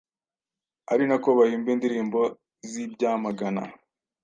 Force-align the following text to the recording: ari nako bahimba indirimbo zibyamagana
ari 0.91 1.03
nako 1.07 1.29
bahimba 1.39 1.69
indirimbo 1.75 2.19
zibyamagana 2.69 3.63